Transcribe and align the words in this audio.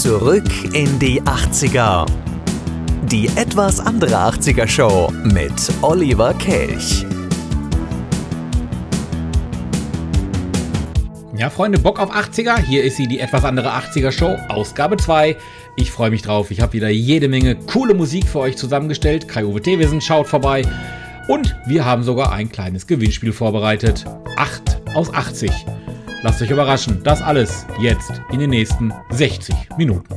Zurück 0.00 0.48
in 0.72 0.98
die 0.98 1.20
80er. 1.20 2.06
Die 3.02 3.28
etwas 3.36 3.78
andere 3.78 4.16
80er 4.16 4.66
Show 4.66 5.12
mit 5.22 5.52
Oliver 5.82 6.32
Kelch. 6.34 7.04
Ja, 11.36 11.50
Freunde, 11.50 11.78
Bock 11.78 12.00
auf 12.00 12.10
80er? 12.10 12.58
Hier 12.58 12.82
ist 12.82 12.96
sie, 12.96 13.06
die 13.06 13.20
etwas 13.20 13.44
andere 13.44 13.68
80er 13.68 14.10
Show, 14.10 14.34
Ausgabe 14.48 14.96
2. 14.96 15.36
Ich 15.76 15.92
freue 15.92 16.10
mich 16.10 16.22
drauf. 16.22 16.50
Ich 16.50 16.62
habe 16.62 16.72
wieder 16.72 16.88
jede 16.88 17.28
Menge 17.28 17.54
coole 17.54 17.92
Musik 17.92 18.26
für 18.26 18.40
euch 18.40 18.56
zusammengestellt. 18.56 19.28
Kai-Uwe 19.28 19.60
Thewissen 19.60 20.00
schaut 20.00 20.26
vorbei. 20.26 20.62
Und 21.28 21.54
wir 21.66 21.84
haben 21.84 22.02
sogar 22.02 22.32
ein 22.32 22.50
kleines 22.50 22.86
Gewinnspiel 22.86 23.32
vorbereitet. 23.32 24.06
8 24.38 24.80
aus 24.94 25.12
80. 25.12 25.52
Lasst 26.22 26.40
euch 26.40 26.50
überraschen. 26.50 27.02
Das 27.02 27.20
alles 27.20 27.66
jetzt 27.80 28.22
in 28.30 28.38
den 28.38 28.50
nächsten 28.50 28.92
60 29.10 29.54
Minuten. 29.76 30.14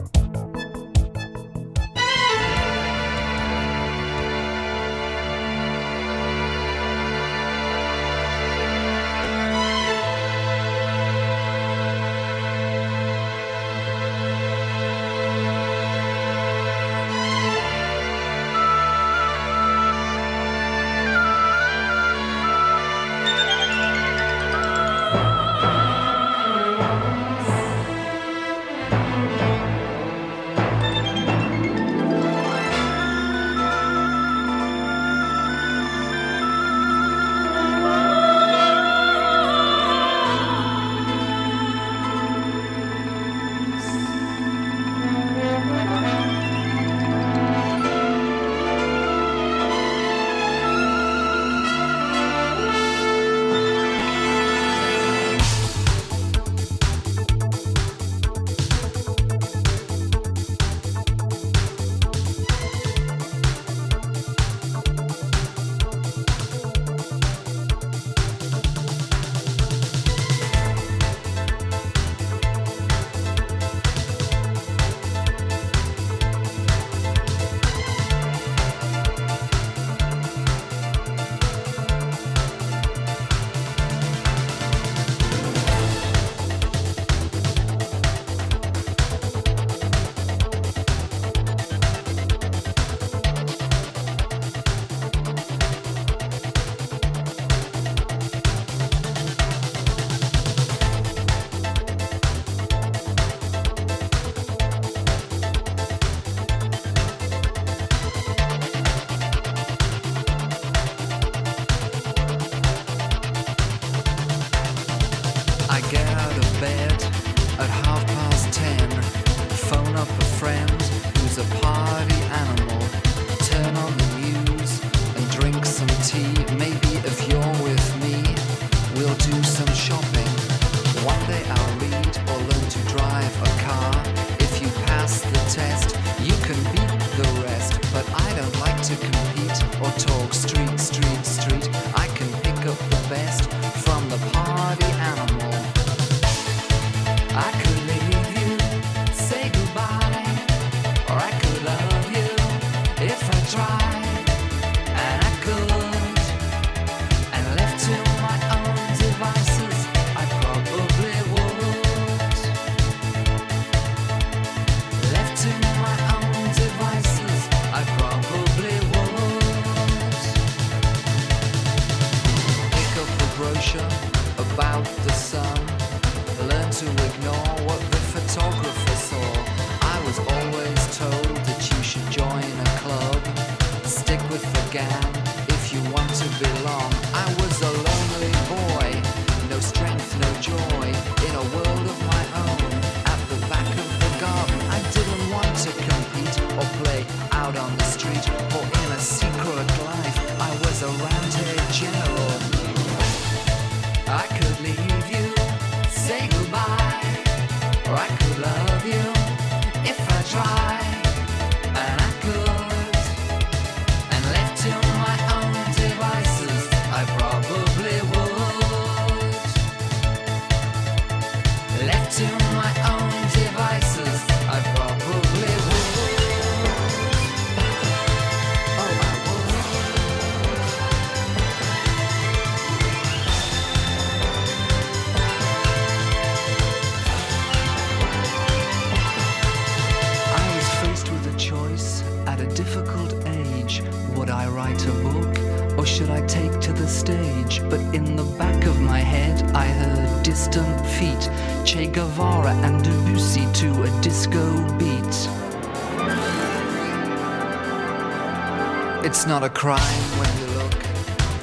Not 259.39 259.43
a 259.43 259.49
crime 259.49 260.03
when 260.19 260.31
you 260.39 260.47
look 260.59 260.79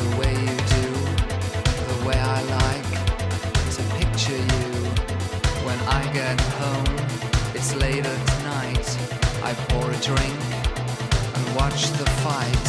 the 0.00 0.08
way 0.16 0.32
you 0.32 0.56
do, 0.78 0.88
the 1.92 1.98
way 2.08 2.18
I 2.18 2.40
like 2.58 2.90
to 3.76 3.82
picture 4.00 4.40
you. 4.52 4.70
When 5.66 5.78
I 6.00 6.02
get 6.14 6.40
home, 6.62 6.96
It's 7.54 7.74
late 7.74 8.06
at 8.14 8.24
night. 8.54 8.86
I 9.48 9.52
pour 9.68 9.86
a 9.90 9.98
drink 10.08 10.40
and 11.36 11.44
watch 11.54 11.82
the 12.00 12.08
fight. 12.24 12.66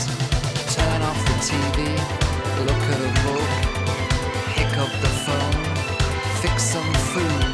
Turn 0.76 1.02
off 1.10 1.20
the 1.30 1.38
TV, 1.50 1.78
look 2.68 2.84
at 2.94 3.02
a 3.10 3.14
book, 3.26 3.52
pick 4.56 4.72
up 4.84 4.94
the 5.06 5.14
phone, 5.26 5.64
fix 6.42 6.64
some 6.64 6.94
food. 7.12 7.53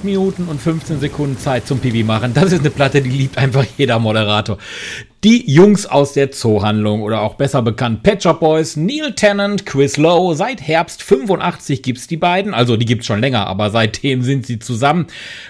8 0.00 0.04
Minuten 0.04 0.48
und 0.48 0.60
15 0.60 0.98
Sekunden 0.98 1.38
Zeit 1.38 1.66
zum 1.66 1.78
Pipi 1.78 2.02
machen. 2.04 2.32
Das 2.32 2.52
ist 2.52 2.60
eine 2.60 2.70
Platte, 2.70 3.02
die 3.02 3.10
liebt 3.10 3.36
einfach 3.36 3.66
jeder 3.76 3.98
Moderator. 3.98 4.56
Die 5.22 5.52
Jungs 5.52 5.84
aus 5.84 6.14
der 6.14 6.30
Zoohandlung 6.30 7.02
oder 7.02 7.20
auch 7.20 7.34
besser 7.34 7.60
bekannt 7.60 8.02
Pet 8.02 8.22
Shop 8.22 8.40
Boys, 8.40 8.76
Neil 8.76 9.12
Tennant, 9.12 9.66
Chris 9.66 9.98
Lowe. 9.98 10.34
Seit 10.34 10.62
Herbst 10.62 11.02
85 11.02 11.82
gibt's 11.82 12.06
die 12.06 12.16
beiden. 12.16 12.54
Also 12.54 12.78
die 12.78 12.86
gibt's 12.86 13.04
schon 13.04 13.20
länger, 13.20 13.46
aber 13.46 13.68
seitdem 13.68 14.22
sind 14.22 14.46
sie 14.46 14.58
zusammen. 14.58 15.08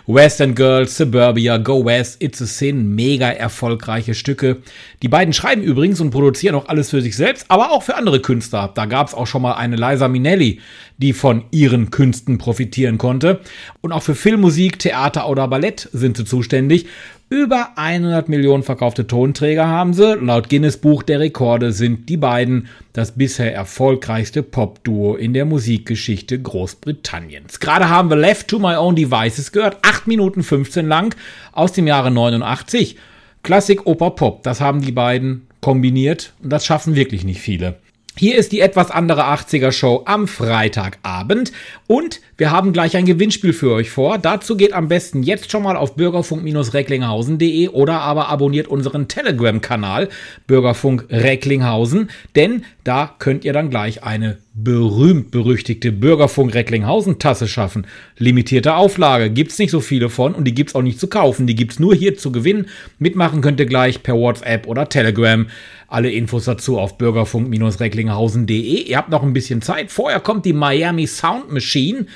Western 0.08 0.56
Girls, 0.56 0.96
Suburbia, 0.96 1.58
Go 1.58 1.84
West, 1.84 2.20
It's 2.20 2.42
a 2.42 2.46
Sin. 2.46 2.96
Mega 2.96 3.30
erfolgreiche 3.30 4.14
Stücke. 4.14 4.56
Die 5.02 5.08
beiden 5.08 5.32
schreiben 5.32 5.62
übrigens 5.62 6.00
und 6.00 6.10
produzieren 6.10 6.56
auch 6.56 6.66
alles 6.66 6.90
für 6.90 7.00
sich 7.00 7.14
selbst, 7.14 7.46
aber 7.46 7.70
auch 7.70 7.84
für 7.84 7.94
andere 7.94 8.18
Künstler. 8.18 8.72
Da 8.74 8.86
gab's 8.86 9.14
auch 9.14 9.28
schon 9.28 9.42
mal 9.42 9.52
eine 9.52 9.76
Liza 9.76 10.08
Minnelli, 10.08 10.58
die 10.98 11.12
von 11.12 11.44
ihren 11.52 11.92
Künsten 11.92 12.38
profitieren 12.38 12.98
konnte. 12.98 13.38
Und 13.82 13.92
auch 13.92 14.02
für 14.02 14.16
Filmmusik, 14.16 14.80
Theater 14.80 15.28
oder 15.28 15.46
Ballett 15.46 15.88
sind 15.92 16.16
sie 16.16 16.24
zuständig. 16.24 16.86
Über 17.32 17.78
100 17.78 18.28
Millionen 18.28 18.64
verkaufte 18.64 19.06
Tonträger 19.06 19.68
haben 19.68 19.94
sie. 19.94 20.16
Laut 20.16 20.48
Guinness 20.48 20.78
Buch 20.78 21.04
der 21.04 21.20
Rekorde 21.20 21.70
sind 21.70 22.08
die 22.08 22.16
beiden 22.16 22.66
das 22.92 23.12
bisher 23.12 23.54
erfolgreichste 23.54 24.42
Popduo 24.42 25.14
in 25.14 25.32
der 25.32 25.44
Musikgeschichte 25.44 26.42
Großbritanniens. 26.42 27.60
Gerade 27.60 27.88
haben 27.88 28.10
wir 28.10 28.16
Left 28.16 28.48
to 28.48 28.58
My 28.58 28.74
Own 28.74 28.96
Devices 28.96 29.52
gehört, 29.52 29.78
8 29.82 30.08
Minuten 30.08 30.42
15 30.42 30.88
lang 30.88 31.14
aus 31.52 31.72
dem 31.72 31.86
Jahre 31.86 32.10
89. 32.10 32.96
Klassik 33.44 33.86
Oper 33.86 34.10
Pop, 34.10 34.42
das 34.42 34.60
haben 34.60 34.80
die 34.80 34.90
beiden 34.90 35.46
kombiniert 35.60 36.32
und 36.42 36.50
das 36.50 36.66
schaffen 36.66 36.96
wirklich 36.96 37.22
nicht 37.22 37.40
viele. 37.40 37.76
Hier 38.16 38.36
ist 38.36 38.52
die 38.52 38.60
etwas 38.60 38.90
andere 38.90 39.24
80er 39.26 39.72
Show 39.72 40.02
am 40.04 40.26
Freitagabend 40.26 41.52
und 41.86 42.20
wir 42.36 42.50
haben 42.50 42.72
gleich 42.72 42.96
ein 42.96 43.06
Gewinnspiel 43.06 43.52
für 43.52 43.72
euch 43.72 43.90
vor. 43.90 44.18
Dazu 44.18 44.56
geht 44.56 44.72
am 44.72 44.88
besten 44.88 45.22
jetzt 45.22 45.50
schon 45.50 45.62
mal 45.62 45.76
auf 45.76 45.94
bürgerfunk-recklinghausen.de 45.94 47.68
oder 47.68 48.00
aber 48.00 48.28
abonniert 48.28 48.68
unseren 48.68 49.08
Telegram-Kanal 49.08 50.08
Bürgerfunk 50.46 51.06
Recklinghausen, 51.08 52.10
denn 52.34 52.64
da 52.84 53.14
könnt 53.18 53.44
ihr 53.44 53.52
dann 53.52 53.70
gleich 53.70 54.02
eine 54.02 54.38
berühmt-berüchtigte 54.52 55.92
Bürgerfunk 55.92 56.54
Recklinghausen-Tasse 56.54 57.46
schaffen. 57.46 57.86
Limitierte 58.18 58.74
Auflage, 58.74 59.30
gibt's 59.30 59.58
nicht 59.58 59.70
so 59.70 59.80
viele 59.80 60.08
von 60.08 60.34
und 60.34 60.44
die 60.44 60.54
gibt's 60.54 60.74
auch 60.74 60.82
nicht 60.82 60.98
zu 60.98 61.06
kaufen. 61.06 61.46
Die 61.46 61.54
gibt's 61.54 61.78
nur 61.78 61.94
hier 61.94 62.16
zu 62.18 62.32
gewinnen. 62.32 62.66
Mitmachen 62.98 63.42
könnt 63.42 63.60
ihr 63.60 63.66
gleich 63.66 64.02
per 64.02 64.16
WhatsApp 64.16 64.66
oder 64.66 64.88
Telegram. 64.88 65.46
Alle 65.86 66.10
Infos 66.10 66.44
dazu 66.44 66.78
auf 66.78 66.98
bürgerfunk-recklinghausen.de. 66.98 68.82
Ihr 68.82 68.96
habt 68.96 69.10
noch 69.10 69.22
ein 69.22 69.32
bisschen 69.32 69.62
Zeit. 69.62 69.90
Vorher 69.92 70.20
kommt 70.20 70.44
die 70.44 70.52
Miami 70.52 71.06
Sound 71.06 71.52
Machine. 71.52 72.06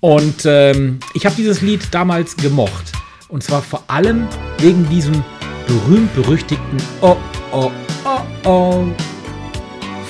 Und 0.00 0.44
ähm, 0.46 1.00
ich 1.14 1.26
habe 1.26 1.36
dieses 1.36 1.60
Lied 1.60 1.82
damals 1.92 2.36
gemocht. 2.36 2.92
Und 3.28 3.42
zwar 3.42 3.62
vor 3.62 3.84
allem 3.88 4.26
wegen 4.58 4.88
diesem 4.88 5.22
berühmt-berüchtigten 5.66 6.78
Oh, 7.00 7.16
oh, 7.52 7.70
oh, 8.04 8.48
oh. 8.48 8.84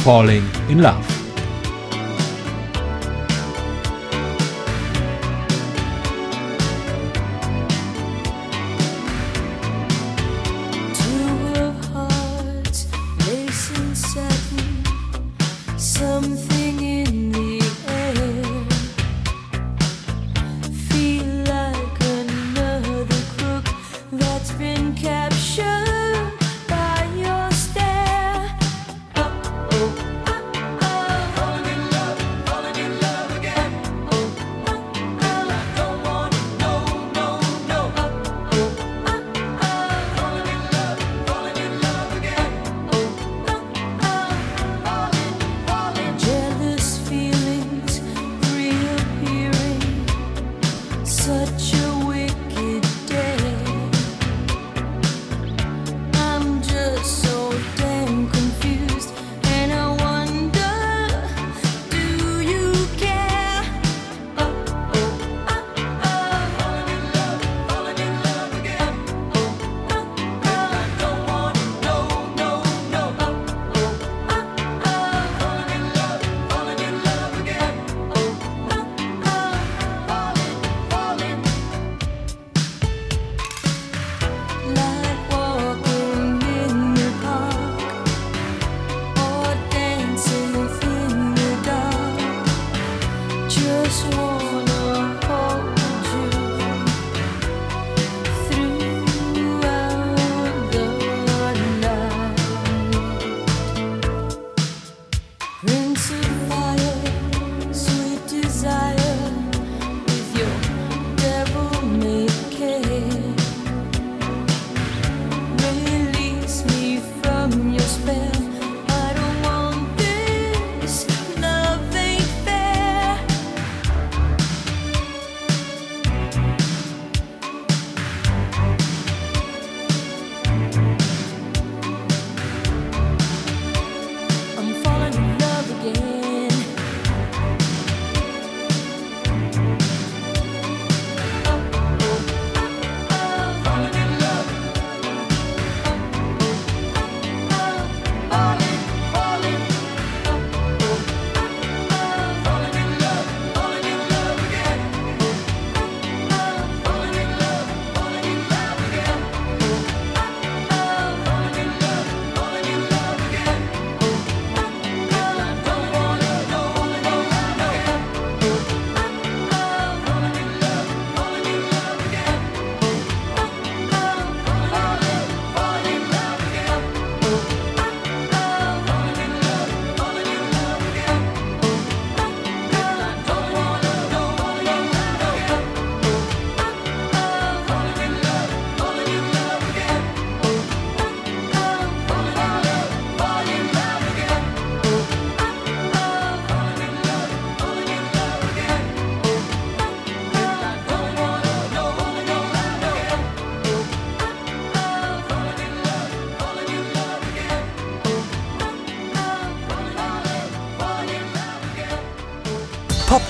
Falling 0.05 0.43
in 0.69 0.81
Love. 0.81 1.24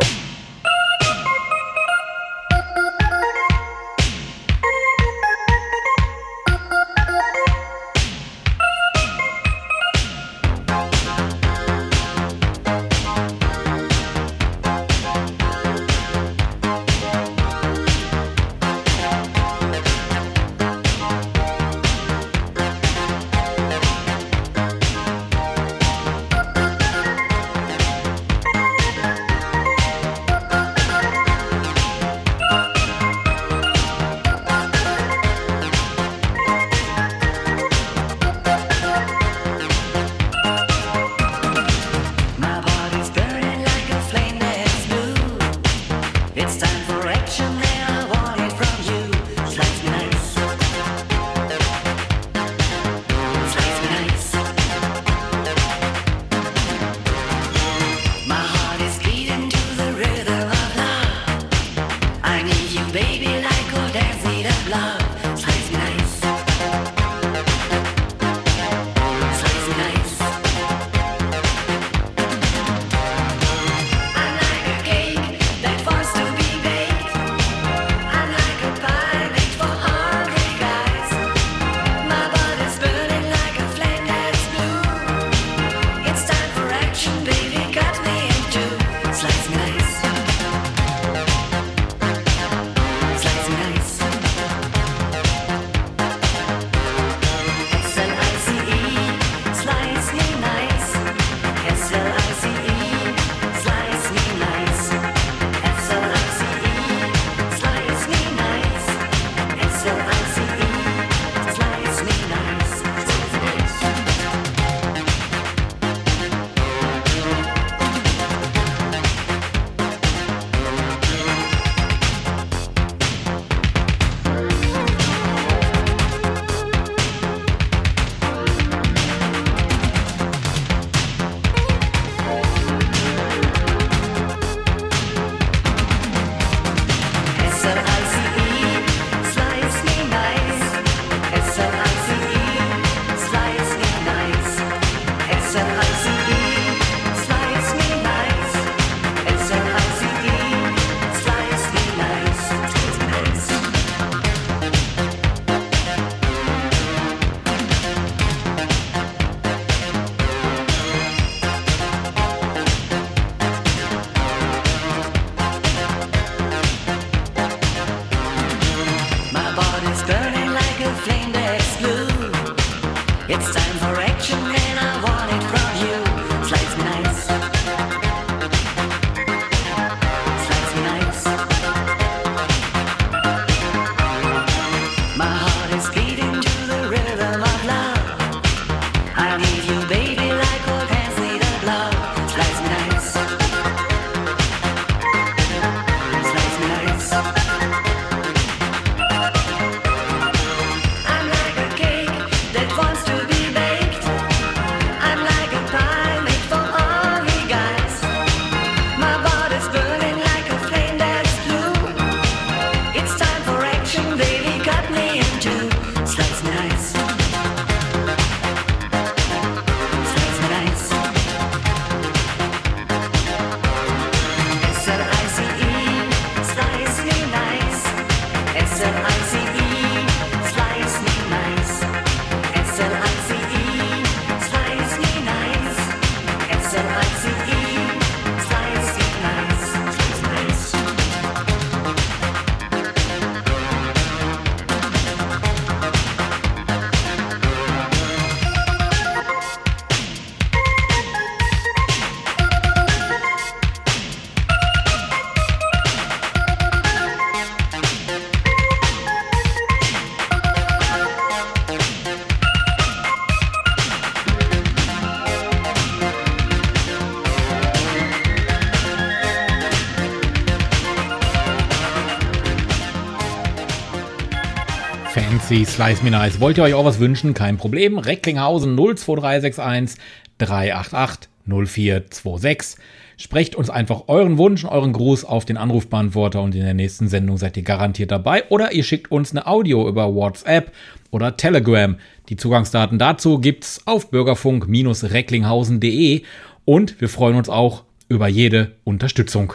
Fancy 275.50 275.64
Slice 275.64 276.04
Me 276.04 276.12
Nice. 276.12 276.38
Wollt 276.38 276.58
ihr 276.58 276.62
euch 276.62 276.74
auch 276.74 276.84
was 276.84 277.00
wünschen? 277.00 277.34
Kein 277.34 277.56
Problem. 277.56 277.98
Recklinghausen 277.98 278.76
02361 278.76 280.00
388 280.38 281.28
0426. 281.44 282.80
Sprecht 283.16 283.56
uns 283.56 283.68
einfach 283.68 284.04
euren 284.06 284.38
Wunsch, 284.38 284.64
euren 284.64 284.92
Gruß 284.92 285.24
auf 285.24 285.44
den 285.44 285.56
Anrufbeantworter 285.56 286.40
und 286.40 286.54
in 286.54 286.62
der 286.62 286.74
nächsten 286.74 287.08
Sendung 287.08 287.36
seid 287.36 287.56
ihr 287.56 287.64
garantiert 287.64 288.12
dabei. 288.12 288.44
Oder 288.48 288.70
ihr 288.70 288.84
schickt 288.84 289.10
uns 289.10 289.32
eine 289.32 289.48
Audio 289.48 289.88
über 289.88 290.14
WhatsApp 290.14 290.70
oder 291.10 291.36
Telegram. 291.36 291.96
Die 292.28 292.36
Zugangsdaten 292.36 293.00
dazu 293.00 293.40
gibt's 293.40 293.80
auf 293.86 294.12
bürgerfunk-recklinghausen.de 294.12 296.22
und 296.64 297.00
wir 297.00 297.08
freuen 297.08 297.34
uns 297.34 297.48
auch 297.48 297.82
über 298.08 298.28
jede 298.28 298.76
Unterstützung. 298.84 299.54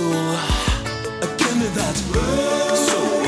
soul. 0.00 0.36
Give 1.36 1.56
me 1.60 1.68
that 1.76 1.96
soul. 2.86 3.20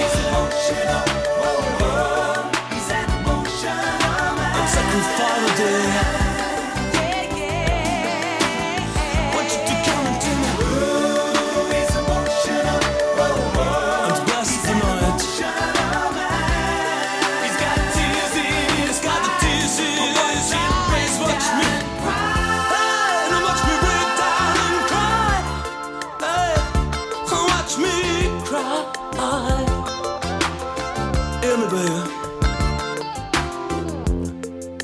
I'm 4.59 4.69
sacrificing 4.69 6.22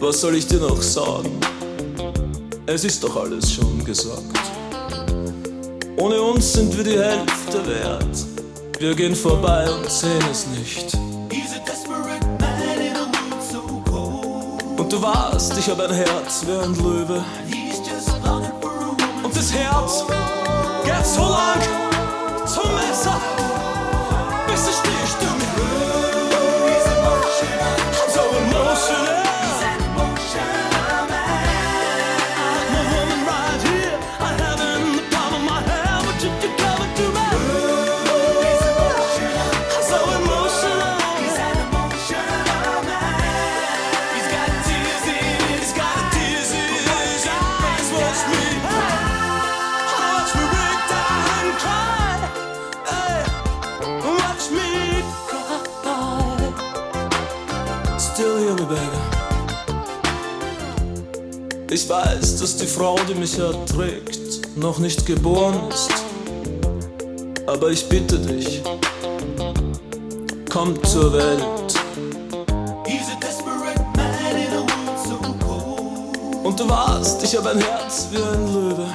Was 0.09 0.23
soll 0.23 0.37
ich 0.37 0.47
dir 0.47 0.57
noch 0.57 0.81
sagen? 0.81 1.39
Es 2.65 2.83
ist 2.83 3.05
doch 3.05 3.15
alles 3.15 3.53
schon 3.53 3.85
gesagt. 3.85 4.41
Ohne 5.99 6.23
uns 6.23 6.51
sind 6.51 6.75
wir 6.75 6.83
die 6.83 6.99
Hälfte 6.99 7.67
wert. 7.67 8.27
Wir 8.79 8.95
gehen 8.95 9.15
vorbei 9.15 9.71
und 9.71 9.91
sehen 9.91 10.25
es 10.31 10.47
nicht. 10.47 10.95
Und 14.79 14.91
du 14.91 15.03
warst, 15.03 15.59
ich 15.59 15.69
hab 15.69 15.79
ein 15.79 15.93
Herz 15.93 16.43
wie 16.47 16.53
ein 16.53 16.75
Löwe. 16.77 17.23
Ich 61.81 61.89
weiß, 61.89 62.41
dass 62.41 62.57
die 62.57 62.67
Frau, 62.67 62.97
die 63.09 63.15
mich 63.15 63.39
erträgt, 63.39 64.57
noch 64.57 64.81
nicht 64.81 65.07
geboren 65.07 65.61
ist. 65.69 65.89
Aber 67.47 67.71
ich 67.71 67.89
bitte 67.89 68.19
dich, 68.19 68.61
komm 70.51 70.83
zur 70.83 71.13
Welt. 71.13 71.45
Und 76.43 76.59
du 76.59 76.69
warst, 76.69 77.23
ich 77.23 77.37
hab 77.37 77.47
ein 77.47 77.61
Herz 77.61 78.09
wie 78.11 78.17
ein 78.17 78.53
Löwe. 78.53 78.88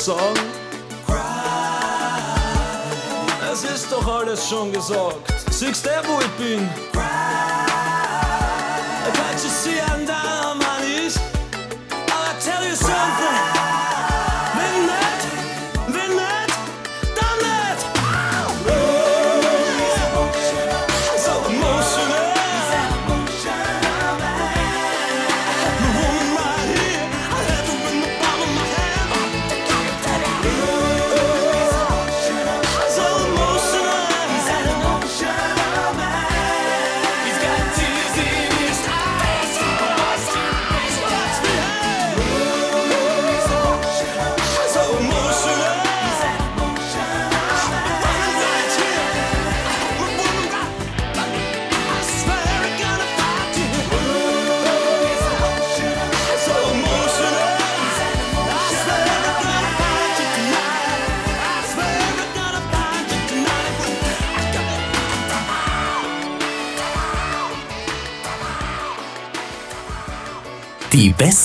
Sagen? 0.00 0.40
Es 3.52 3.64
ist 3.64 3.92
doch 3.92 4.06
alles 4.06 4.48
schon 4.48 4.72
gesagt. 4.72 5.16
Siehst 5.50 5.84
du, 5.84 5.90
wo 6.06 6.20
ich 6.20 6.30
bin? 6.38 6.68
Can't 9.12 9.42
you 9.42 9.50
see 9.50 9.80
I'm 9.80 10.06
down 10.06 10.39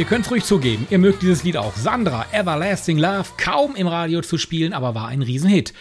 Ihr 0.00 0.06
könnt's 0.06 0.30
ruhig 0.30 0.44
zugeben, 0.44 0.86
ihr 0.88 0.98
mögt 0.98 1.20
dieses 1.20 1.44
Lied 1.44 1.58
auch. 1.58 1.76
Sandra, 1.76 2.24
Everlasting 2.32 2.96
Love, 2.96 3.28
kaum 3.36 3.76
im 3.76 3.86
Radio 3.86 4.22
zu 4.22 4.38
spielen, 4.38 4.72
aber 4.72 4.94
war 4.94 5.08
ein 5.08 5.20
Riesenhit. 5.20 5.74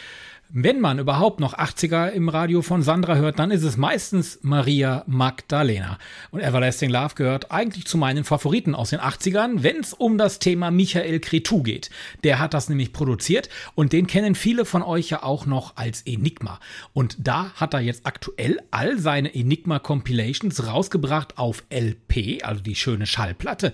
Wenn 0.49 0.81
man 0.81 0.99
überhaupt 0.99 1.39
noch 1.39 1.53
80er 1.53 2.09
im 2.09 2.27
Radio 2.27 2.61
von 2.61 2.81
Sandra 2.81 3.15
hört, 3.15 3.39
dann 3.39 3.49
ist 3.49 3.63
es 3.63 3.77
meistens 3.77 4.39
Maria 4.41 5.05
Magdalena. 5.07 5.97
Und 6.31 6.41
Everlasting 6.41 6.89
Love 6.89 7.15
gehört 7.15 7.49
eigentlich 7.51 7.85
zu 7.85 7.97
meinen 7.97 8.25
Favoriten 8.25 8.75
aus 8.75 8.89
den 8.89 8.99
80ern, 8.99 9.63
wenn 9.63 9.79
es 9.79 9.93
um 9.93 10.17
das 10.17 10.39
Thema 10.39 10.69
Michael 10.69 11.21
Cretu 11.21 11.63
geht. 11.63 11.89
Der 12.25 12.39
hat 12.39 12.53
das 12.53 12.67
nämlich 12.67 12.91
produziert 12.91 13.47
und 13.73 13.93
den 13.93 14.05
kennen 14.05 14.35
viele 14.35 14.65
von 14.65 14.83
euch 14.83 15.11
ja 15.11 15.23
auch 15.23 15.45
noch 15.45 15.77
als 15.77 16.01
Enigma. 16.01 16.59
Und 16.91 17.15
da 17.19 17.51
hat 17.55 17.73
er 17.73 17.79
jetzt 17.79 18.05
aktuell 18.05 18.59
all 18.69 18.99
seine 18.99 19.33
Enigma 19.33 19.79
Compilations 19.79 20.67
rausgebracht 20.67 21.37
auf 21.37 21.63
LP, 21.69 22.43
also 22.43 22.61
die 22.61 22.75
schöne 22.75 23.05
Schallplatte, 23.05 23.73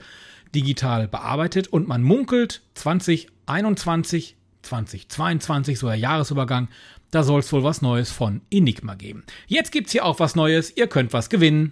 digital 0.55 1.07
bearbeitet 1.07 1.67
und 1.67 1.87
man 1.87 2.01
munkelt 2.01 2.61
2021 2.75 4.37
2022, 4.65 5.79
so 5.79 5.87
der 5.87 5.95
Jahresübergang, 5.95 6.67
da 7.11 7.23
soll 7.23 7.39
es 7.39 7.53
wohl 7.53 7.63
was 7.63 7.81
Neues 7.81 8.11
von 8.11 8.41
Enigma 8.49 8.95
geben. 8.95 9.23
Jetzt 9.47 9.71
gibt's 9.71 9.91
hier 9.91 10.05
auch 10.05 10.19
was 10.19 10.35
Neues, 10.35 10.75
ihr 10.75 10.87
könnt 10.87 11.13
was 11.13 11.29
gewinnen. 11.29 11.71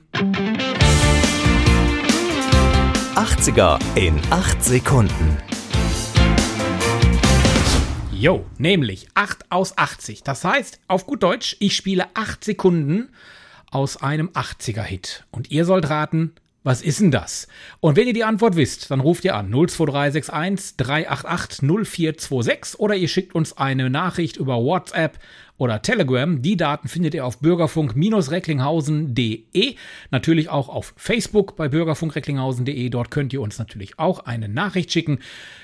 80er 3.16 3.80
in 3.96 4.20
8 4.30 4.64
Sekunden. 4.64 5.38
Jo, 8.12 8.46
nämlich 8.58 9.08
8 9.16 9.52
aus 9.52 9.78
80. 9.78 10.24
Das 10.24 10.46
heißt, 10.46 10.80
auf 10.88 11.06
gut 11.06 11.24
Deutsch, 11.24 11.58
ich 11.60 11.76
spiele 11.76 12.08
8 12.14 12.44
Sekunden 12.44 13.10
aus 13.70 13.98
einem 13.98 14.30
80er-Hit. 14.30 15.26
Und 15.32 15.52
ihr 15.52 15.66
sollt 15.66 15.90
raten, 15.90 16.34
was 16.64 16.82
ist 16.82 17.02
denn 17.02 17.12
das? 17.12 17.48
Und 17.82 17.98
wenn 17.98 18.08
ihr 18.08 18.14
die 18.14 18.24
Antwort 18.24 18.56
wisst, 18.56 18.90
dann 18.90 19.02
ruft 19.02 19.26
ihr 19.26 19.36
an 19.36 19.52
02361 19.52 20.78
388 20.78 21.62
0426 21.62 22.80
oder 22.80 22.96
ihr 22.96 23.08
schickt 23.08 23.36
uns 23.36 23.56
eine 23.58 23.90
Nachricht 23.90 24.38
über 24.38 24.64
WhatsApp 24.64 25.20
oder 25.58 25.82
Telegram. 25.82 26.42
Die 26.42 26.58
Daten 26.58 26.88
findet 26.88 27.14
ihr 27.14 27.26
auf 27.26 27.40
bürgerfunk-recklinghausen.de. 27.40 29.76
Natürlich 30.12 30.50
auch 30.50 30.70
auf 30.70 30.94
Facebook 30.98 31.56
bei 31.56 31.68
bürgerfunk-recklinghausen.de. 31.68 32.90
Dort 32.90 33.12
könnt 33.12 33.34
ihr 33.34 33.42
uns 33.42 33.60
natürlich 33.60 34.00
auch 34.00 34.20
eine 34.20 34.50
Nachricht 34.50 34.92
schicken. 34.92 35.20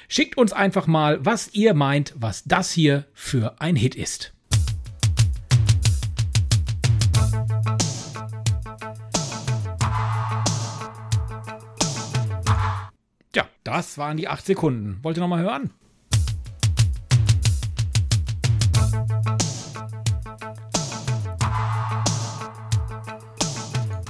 Schickt 0.08 0.38
uns 0.38 0.54
einfach 0.54 0.88
mal, 0.88 1.26
was 1.26 1.54
ihr 1.54 1.74
meint, 1.74 2.14
was 2.18 2.44
das 2.44 2.72
hier 2.72 3.06
für 3.14 3.60
ein 3.62 3.76
Hit 3.76 3.96
ist. 3.96 4.34
Das 13.64 13.98
waren 13.98 14.18
die 14.18 14.28
acht 14.28 14.46
Sekunden. 14.46 15.00
Wollt 15.04 15.18
ihr 15.18 15.22
noch 15.22 15.28
mal 15.28 15.42
hören? 15.42 15.72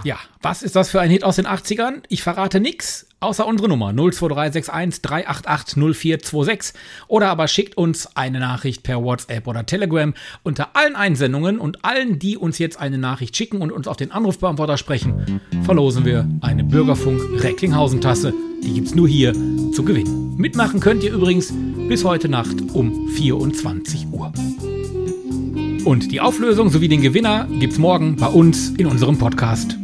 Ja, 0.04 0.18
was 0.42 0.64
ist 0.64 0.76
das 0.78 0.90
für 0.90 1.02
ein 1.02 1.10
Hit 1.10 1.24
aus 1.24 1.36
den 1.36 1.46
80ern? 1.46 2.04
Ich 2.08 2.24
verrate 2.24 2.62
nix, 2.62 3.09
außer 3.20 3.46
unsere 3.46 3.70
Nummer 3.70 3.94
02361 3.94 5.02
388 5.02 5.78
0426 5.78 6.74
oder 7.08 7.30
aber 7.30 7.48
schickt 7.48 7.78
uns 7.78 8.16
eine 8.16 8.40
Nachricht 8.40 8.84
per 8.84 9.04
WhatsApp 9.04 9.48
oder 9.48 9.66
Telegram. 9.66 10.14
Unter 10.44 10.76
allen 10.76 10.96
Einsendungen 10.96 11.60
und 11.60 11.84
allen, 11.84 12.20
die 12.20 12.38
uns 12.38 12.58
jetzt 12.58 12.80
eine 12.80 12.98
Nachricht 12.98 13.36
schicken 13.36 13.62
und 13.62 13.72
uns 13.72 13.88
auf 13.88 13.98
den 13.98 14.12
Anrufbeantworter 14.12 14.78
sprechen, 14.78 15.42
verlosen 15.64 16.06
wir 16.06 16.28
eine 16.42 16.64
Bürgerfunk 16.64 17.22
Recklinghausen 17.44 18.02
Tasse. 18.02 18.34
Die 18.64 18.74
gibt's 18.74 18.96
nur 18.96 19.08
hier 19.08 19.34
zu 19.74 19.84
gewinnen. 19.84 20.36
Mitmachen 20.38 20.80
könnt 20.80 21.04
ihr 21.04 21.14
übrigens 21.14 21.54
bis 21.88 22.04
heute 22.04 22.30
Nacht 22.30 22.56
um 22.74 23.08
24 23.10 24.08
Uhr. 24.12 24.32
Und 25.86 26.12
die 26.12 26.22
Auflösung 26.22 26.70
sowie 26.70 26.88
den 26.88 27.02
Gewinner 27.02 27.48
gibt's 27.60 27.78
morgen 27.78 28.16
bei 28.18 28.28
uns 28.28 28.70
in 28.72 28.86
unserem 28.86 29.18
Podcast. 29.18 29.78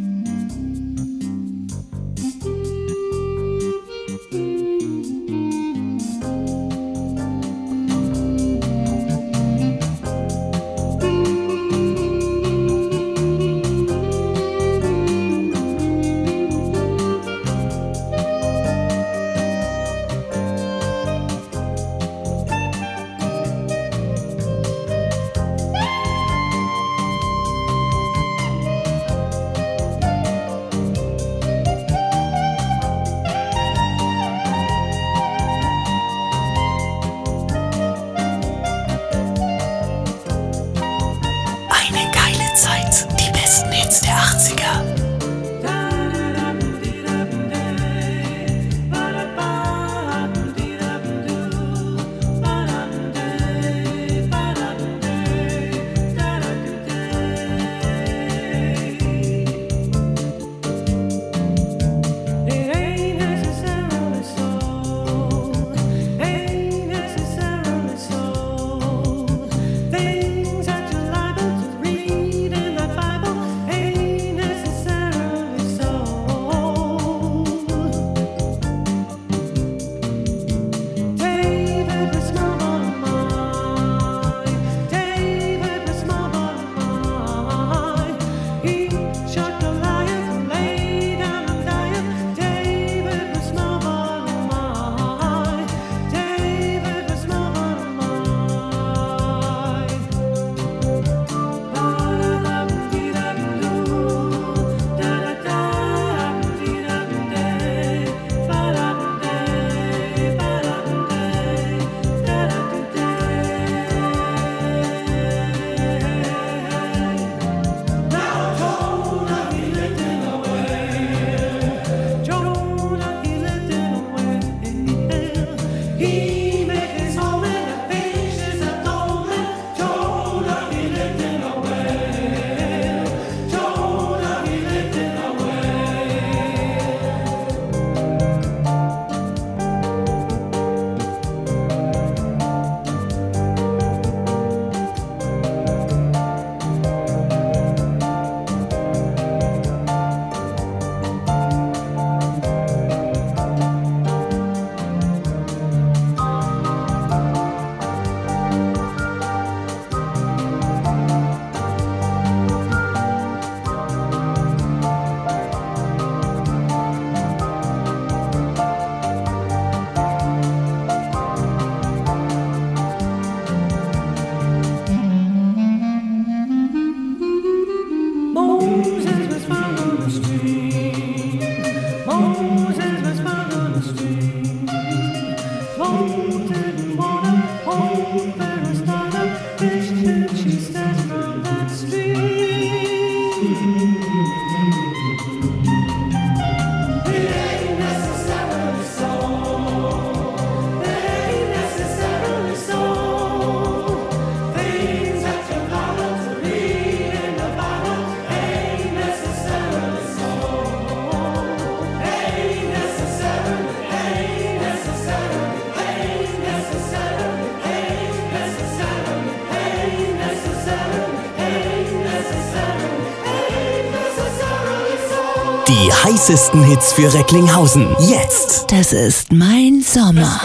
Die 226.26 226.32
heißesten 226.32 226.64
Hits 226.64 226.94
für 226.94 227.14
Recklinghausen. 227.14 227.96
Jetzt. 228.00 228.66
Das 228.72 228.94
ist 228.94 229.32
mein 229.32 229.84
Sommer. 229.84 230.40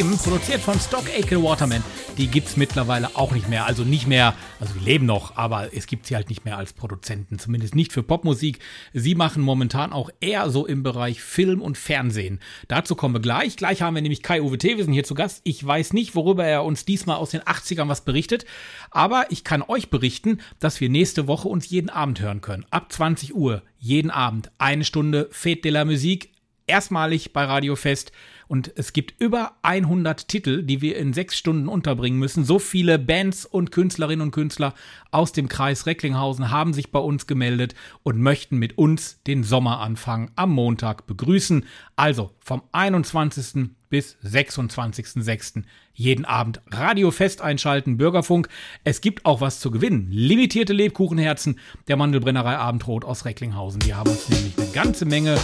Kim, 0.00 0.16
produziert 0.16 0.62
von 0.62 0.80
Stock 0.80 1.04
Aitken 1.14 1.42
Waterman. 1.42 1.84
Die 2.16 2.28
gibt's 2.28 2.56
mittlerweile 2.56 3.16
auch 3.16 3.32
nicht 3.32 3.50
mehr. 3.50 3.66
Also 3.66 3.84
nicht 3.84 4.06
mehr, 4.06 4.34
also 4.58 4.72
die 4.72 4.82
leben 4.82 5.04
noch, 5.04 5.36
aber 5.36 5.74
es 5.76 5.86
gibt 5.86 6.06
sie 6.06 6.16
halt 6.16 6.30
nicht 6.30 6.46
mehr 6.46 6.56
als 6.56 6.72
Produzenten. 6.72 7.38
Zumindest 7.38 7.74
nicht 7.74 7.92
für 7.92 8.02
Popmusik. 8.02 8.60
Sie 8.94 9.14
machen 9.14 9.42
momentan 9.42 9.92
auch 9.92 10.08
eher 10.20 10.48
so 10.48 10.64
im 10.64 10.82
Bereich 10.82 11.20
Film 11.20 11.60
und 11.60 11.76
Fernsehen. 11.76 12.40
Dazu 12.66 12.94
kommen 12.94 13.14
wir 13.14 13.20
gleich. 13.20 13.58
Gleich 13.58 13.82
haben 13.82 13.94
wir 13.94 14.00
nämlich 14.00 14.22
Kai-Uwe 14.22 14.56
Thewesen 14.56 14.94
hier 14.94 15.04
zu 15.04 15.14
Gast. 15.14 15.42
Ich 15.44 15.66
weiß 15.66 15.92
nicht, 15.92 16.14
worüber 16.14 16.46
er 16.46 16.64
uns 16.64 16.86
diesmal 16.86 17.16
aus 17.16 17.32
den 17.32 17.42
80ern 17.42 17.88
was 17.88 18.00
berichtet, 18.00 18.46
aber 18.90 19.26
ich 19.28 19.44
kann 19.44 19.60
euch 19.60 19.90
berichten, 19.90 20.40
dass 20.60 20.80
wir 20.80 20.88
nächste 20.88 21.26
Woche 21.26 21.46
uns 21.46 21.68
jeden 21.68 21.90
Abend 21.90 22.22
hören 22.22 22.40
können. 22.40 22.64
Ab 22.70 22.90
20 22.90 23.34
Uhr, 23.34 23.60
jeden 23.76 24.10
Abend, 24.10 24.50
eine 24.56 24.86
Stunde 24.86 25.28
Fête 25.30 25.60
de 25.60 25.70
la 25.70 25.84
Musique 25.84 26.30
erstmalig 26.70 27.32
bei 27.32 27.44
Radio 27.44 27.76
Fest 27.76 28.12
und 28.50 28.72
es 28.74 28.92
gibt 28.92 29.14
über 29.20 29.52
100 29.62 30.26
Titel, 30.26 30.64
die 30.64 30.80
wir 30.80 30.96
in 30.96 31.12
sechs 31.12 31.38
Stunden 31.38 31.68
unterbringen 31.68 32.18
müssen. 32.18 32.44
So 32.44 32.58
viele 32.58 32.98
Bands 32.98 33.46
und 33.46 33.70
Künstlerinnen 33.70 34.22
und 34.22 34.32
Künstler 34.32 34.74
aus 35.12 35.30
dem 35.30 35.48
Kreis 35.48 35.86
Recklinghausen 35.86 36.50
haben 36.50 36.74
sich 36.74 36.90
bei 36.90 36.98
uns 36.98 37.28
gemeldet 37.28 37.76
und 38.02 38.20
möchten 38.20 38.58
mit 38.58 38.76
uns 38.76 39.22
den 39.22 39.44
Sommeranfang 39.44 40.32
am 40.34 40.50
Montag 40.50 41.06
begrüßen. 41.06 41.64
Also 41.94 42.32
vom 42.40 42.62
21. 42.72 43.70
bis 43.88 44.16
26.06. 44.24 45.62
jeden 45.94 46.24
Abend 46.24 46.60
Radio 46.72 47.12
Fest 47.12 47.42
einschalten, 47.42 47.98
Bürgerfunk. 47.98 48.48
Es 48.82 49.00
gibt 49.00 49.26
auch 49.26 49.40
was 49.40 49.60
zu 49.60 49.70
gewinnen. 49.70 50.08
Limitierte 50.10 50.72
Lebkuchenherzen 50.72 51.60
der 51.86 51.96
Mandelbrennerei 51.96 52.56
Abendrot 52.56 53.04
aus 53.04 53.24
Recklinghausen. 53.24 53.78
Die 53.78 53.94
haben 53.94 54.10
uns 54.10 54.28
nämlich 54.28 54.58
eine 54.58 54.70
ganze 54.72 55.04
Menge 55.04 55.38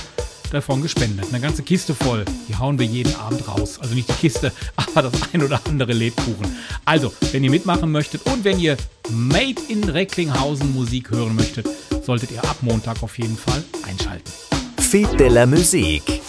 davon 0.51 0.83
gespendet. 0.83 1.27
Eine 1.29 1.41
ganze 1.41 1.63
Kiste 1.63 1.95
voll. 1.95 2.25
Die 2.49 2.57
hauen 2.57 2.79
wir 2.79 2.87
jeden 2.87 3.15
Abend 3.17 3.47
raus. 3.49 3.79
Also 3.81 3.95
nicht 3.95 4.09
die 4.09 4.15
Kiste, 4.15 4.53
aber 4.77 5.03
das 5.03 5.13
ein 5.33 5.43
oder 5.43 5.61
andere 5.67 5.93
Lebkuchen. 5.93 6.47
Also, 6.85 7.13
wenn 7.33 7.45
ihr 7.45 7.51
mitmachen 7.51 7.91
möchtet 7.91 8.23
und 8.27 8.45
wenn 8.45 8.59
ihr 8.59 8.77
Made 9.11 9.61
in 9.69 9.85
Recklinghausen 9.85 10.73
Musik 10.73 11.11
hören 11.11 11.35
möchtet, 11.37 11.69
solltet 12.05 12.31
ihr 12.31 12.43
ab 12.45 12.57
Montag 12.61 13.03
auf 13.03 13.19
jeden 13.19 13.37
Fall 13.37 13.63
einschalten. 13.87 14.31
Fête 14.79 15.17
de 15.17 15.29
la 15.29 15.47
Musique. 15.47 16.21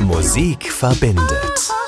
Musik 0.00 0.70
verbindet. 0.70 1.81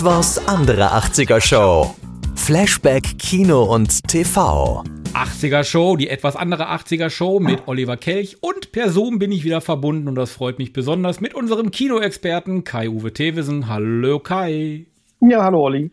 Etwas 0.00 0.48
andere 0.48 0.94
80er 0.94 1.42
Show. 1.42 1.94
Flashback 2.34 3.18
Kino 3.18 3.64
und 3.64 4.02
TV. 4.08 4.82
80er 5.12 5.62
Show, 5.62 5.96
die 5.96 6.08
etwas 6.08 6.36
andere 6.36 6.70
80er 6.70 7.10
Show 7.10 7.38
mit 7.38 7.68
Oliver 7.68 7.98
Kelch 7.98 8.38
und 8.40 8.72
per 8.72 8.88
Zoom 8.88 9.18
bin 9.18 9.30
ich 9.30 9.44
wieder 9.44 9.60
verbunden 9.60 10.08
und 10.08 10.14
das 10.14 10.32
freut 10.32 10.58
mich 10.58 10.72
besonders 10.72 11.20
mit 11.20 11.34
unserem 11.34 11.70
Kinoexperten 11.70 12.64
Kai-Uwe 12.64 13.12
Thewesen. 13.12 13.68
Hallo 13.68 14.20
Kai. 14.20 14.86
Ja, 15.20 15.44
hallo 15.44 15.64
Olli. 15.64 15.90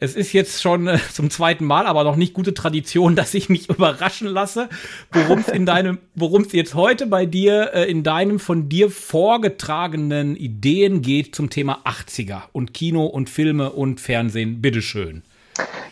Es 0.00 0.14
ist 0.14 0.32
jetzt 0.32 0.62
schon 0.62 0.86
äh, 0.86 0.98
zum 1.12 1.28
zweiten 1.28 1.64
Mal, 1.64 1.86
aber 1.86 2.04
noch 2.04 2.14
nicht 2.14 2.32
gute 2.32 2.54
Tradition, 2.54 3.16
dass 3.16 3.34
ich 3.34 3.48
mich 3.48 3.68
überraschen 3.68 4.28
lasse, 4.28 4.68
worum 5.12 5.40
es 5.40 5.48
in 5.48 5.66
deinem, 5.66 5.98
worum 6.14 6.42
es 6.42 6.52
jetzt 6.52 6.74
heute 6.74 7.06
bei 7.06 7.26
dir 7.26 7.72
äh, 7.74 7.90
in 7.90 8.04
deinem 8.04 8.38
von 8.38 8.68
dir 8.68 8.90
vorgetragenen 8.90 10.36
Ideen 10.36 11.02
geht 11.02 11.34
zum 11.34 11.50
Thema 11.50 11.80
80er 11.84 12.42
und 12.52 12.74
Kino 12.74 13.06
und 13.06 13.28
Filme 13.28 13.70
und 13.70 14.00
Fernsehen. 14.00 14.62
Bitteschön. 14.62 15.22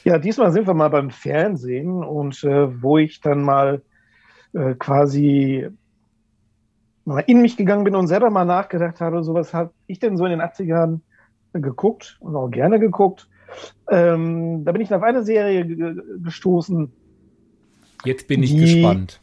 Ja, 0.04 0.18
diesmal 0.18 0.52
sind 0.52 0.68
wir 0.68 0.74
mal 0.74 0.90
beim 0.90 1.10
Fernsehen 1.10 2.04
und 2.04 2.44
äh, 2.44 2.80
wo 2.80 2.98
ich 2.98 3.20
dann 3.20 3.42
mal 3.42 3.82
äh, 4.52 4.74
quasi 4.74 5.66
mal 7.04 7.24
in 7.26 7.42
mich 7.42 7.56
gegangen 7.56 7.82
bin 7.82 7.96
und 7.96 8.06
selber 8.06 8.30
mal 8.30 8.44
nachgedacht 8.44 9.00
habe, 9.00 9.24
so 9.24 9.34
was 9.34 9.52
habe 9.52 9.72
ich 9.88 9.98
denn 9.98 10.16
so 10.16 10.24
in 10.24 10.30
den 10.30 10.42
80ern 10.42 11.00
geguckt 11.54 12.18
und 12.20 12.36
auch 12.36 12.48
gerne 12.48 12.78
geguckt. 12.78 13.28
Ähm, 13.90 14.64
da 14.64 14.72
bin 14.72 14.80
ich 14.82 14.92
auf 14.92 15.02
eine 15.02 15.22
Serie 15.24 15.64
ge- 15.66 16.02
gestoßen. 16.22 16.92
Jetzt 18.04 18.28
bin 18.28 18.42
ich 18.42 18.50
Die- 18.50 18.60
gespannt. 18.60 19.20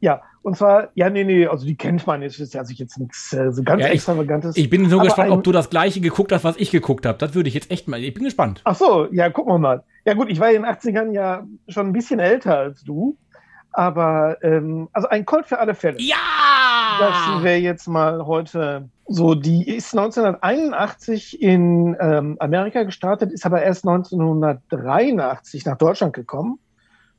Ja, 0.00 0.22
und 0.42 0.56
zwar, 0.56 0.88
ja, 0.94 1.10
nee, 1.10 1.24
nee, 1.24 1.46
also 1.46 1.66
die 1.66 1.74
kennt 1.76 2.06
man 2.06 2.22
jetzt, 2.22 2.40
ist 2.40 2.54
ja 2.54 2.60
also 2.60 2.72
jetzt 2.72 2.98
nichts 2.98 3.32
äh, 3.34 3.52
so 3.52 3.62
ganz 3.62 3.82
Ja, 3.82 3.88
ich- 3.88 3.94
extravagantes. 3.96 4.56
Ich 4.56 4.70
bin 4.70 4.88
so 4.88 4.98
gespannt, 4.98 5.30
ein- 5.30 5.36
ob 5.38 5.44
du 5.44 5.52
das 5.52 5.68
gleiche 5.68 6.00
geguckt 6.00 6.32
hast, 6.32 6.42
was 6.44 6.56
ich 6.56 6.70
geguckt 6.70 7.04
habe. 7.04 7.18
Das 7.18 7.34
würde 7.34 7.48
ich 7.48 7.54
jetzt 7.54 7.70
echt 7.70 7.86
mal. 7.88 8.02
Ich 8.02 8.14
bin 8.14 8.24
gespannt. 8.24 8.62
Ach 8.64 8.74
so, 8.74 9.06
ja, 9.12 9.28
gucken 9.28 9.52
wir 9.52 9.58
mal. 9.58 9.84
Ja 10.06 10.14
gut, 10.14 10.30
ich 10.30 10.40
war 10.40 10.48
in 10.48 10.62
den 10.62 10.64
80ern 10.64 11.12
ja 11.12 11.46
schon 11.68 11.88
ein 11.88 11.92
bisschen 11.92 12.18
älter 12.20 12.56
als 12.56 12.82
du, 12.82 13.18
aber 13.72 14.38
ähm, 14.42 14.88
also 14.94 15.08
ein 15.08 15.26
Colt 15.26 15.46
für 15.46 15.58
alle 15.58 15.74
Fälle. 15.74 15.98
Ja! 16.00 16.16
Das 16.98 17.42
wäre 17.44 17.58
jetzt 17.58 17.86
mal 17.86 18.24
heute 18.26 18.88
so. 19.10 19.34
Die 19.34 19.68
ist 19.68 19.96
1981 19.96 21.42
in 21.42 21.96
ähm, 22.00 22.36
Amerika 22.38 22.84
gestartet, 22.84 23.32
ist 23.32 23.44
aber 23.44 23.62
erst 23.62 23.86
1983 23.86 25.64
nach 25.66 25.76
Deutschland 25.76 26.12
gekommen. 26.12 26.58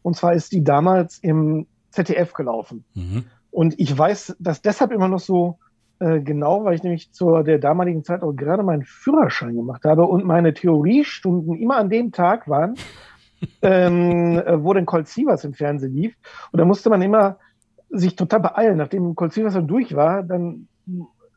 Und 0.01 0.15
zwar 0.15 0.33
ist 0.33 0.51
die 0.51 0.63
damals 0.63 1.19
im 1.19 1.67
ZDF 1.91 2.33
gelaufen. 2.33 2.85
Mhm. 2.93 3.25
Und 3.51 3.79
ich 3.79 3.95
weiß 3.95 4.37
das 4.39 4.61
deshalb 4.61 4.91
immer 4.91 5.09
noch 5.09 5.19
so 5.19 5.59
äh, 5.99 6.21
genau, 6.21 6.63
weil 6.63 6.73
ich 6.73 6.83
nämlich 6.83 7.11
zu 7.11 7.43
der 7.43 7.59
damaligen 7.59 8.03
Zeit 8.03 8.23
auch 8.23 8.33
gerade 8.33 8.63
meinen 8.63 8.83
Führerschein 8.83 9.55
gemacht 9.55 9.83
habe 9.83 10.03
und 10.03 10.25
meine 10.25 10.53
Theoriestunden 10.53 11.55
immer 11.57 11.75
an 11.75 11.89
dem 11.89 12.11
Tag 12.11 12.47
waren, 12.47 12.75
ähm, 13.61 14.39
äh, 14.39 14.63
wo 14.63 14.73
denn 14.73 14.87
Colt 14.87 15.07
Sievers 15.07 15.43
im 15.43 15.53
Fernsehen 15.53 15.93
lief. 15.93 16.15
Und 16.51 16.59
da 16.59 16.65
musste 16.65 16.89
man 16.89 17.01
immer 17.01 17.37
sich 17.89 18.15
total 18.15 18.39
beeilen. 18.39 18.77
Nachdem 18.77 19.13
Colt 19.13 19.33
Sievers 19.33 19.53
dann 19.53 19.67
durch 19.67 19.95
war, 19.95 20.23
dann 20.23 20.67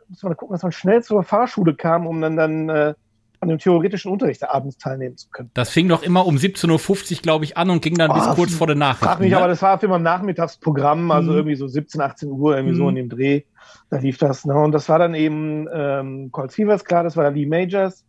musste 0.09 0.27
man 0.27 0.37
gucken, 0.37 0.55
dass 0.55 0.63
man 0.63 0.73
schnell 0.73 1.03
zur 1.03 1.23
Fahrschule 1.23 1.75
kam, 1.75 2.07
um 2.07 2.21
dann, 2.21 2.37
dann 2.37 2.69
äh, 2.69 2.95
an 3.41 3.49
dem 3.49 3.59
theoretischen 3.59 4.11
Unterricht 4.11 4.43
abends 4.43 4.79
teilnehmen 4.79 5.17
zu 5.17 5.29
können. 5.31 5.51
Das 5.55 5.69
fing 5.71 5.89
doch 5.89 6.03
immer 6.03 6.25
um 6.27 6.37
17.50 6.37 7.17
Uhr, 7.17 7.23
glaube 7.23 7.45
ich, 7.45 7.57
an 7.57 7.69
und 7.71 7.83
ging 7.83 7.95
dann 7.97 8.13
bis 8.13 8.25
Oh, 8.27 8.35
kurz 8.35 8.55
vor 8.55 8.67
der 8.67 8.77
Nachricht. 8.77 9.05
Frag 9.05 9.21
mich, 9.21 9.37
aber 9.37 9.49
das 9.49 9.61
war 9.61 9.79
für 9.79 9.89
mein 9.89 10.03
Nachmittagsprogramm, 10.03 11.11
also 11.11 11.31
Mhm. 11.33 11.37
irgendwie 11.39 11.57
so 11.57 11.69
17, 11.69 12.01
18 12.01 12.31
Uhr, 12.31 12.57
irgendwie 12.57 12.75
so 12.77 12.85
Mhm. 12.85 12.89
in 12.91 12.95
dem 12.97 13.09
Dreh. 13.11 13.43
Da 13.91 13.99
lief 13.99 14.17
das. 14.19 14.45
Ne? 14.47 14.55
Und 14.55 14.73
das 14.73 14.89
war 14.89 14.99
dann 14.99 15.15
eben 15.15 15.69
ähm, 15.73 16.31
Colt 16.33 16.53
Sievers, 16.53 16.85
klar, 16.85 17.05
das 17.05 17.17
war 17.17 17.25
der 17.25 17.33
Lee 17.33 17.47
Majors. 17.47 18.07